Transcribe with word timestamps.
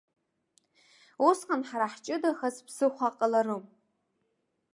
Усҟан 1.27 1.61
ҳара 1.67 1.87
ҳҷыдахаз 1.93 2.55
ԥсыхәа 2.65 3.09
ҟаларым! 3.17 3.63